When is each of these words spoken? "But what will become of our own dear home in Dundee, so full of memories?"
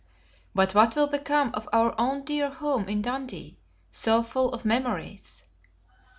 "But 0.55 0.73
what 0.73 0.95
will 0.95 1.05
become 1.05 1.51
of 1.53 1.69
our 1.71 1.93
own 2.01 2.25
dear 2.25 2.49
home 2.49 2.89
in 2.89 3.03
Dundee, 3.03 3.59
so 3.91 4.23
full 4.23 4.51
of 4.51 4.65
memories?" 4.65 5.43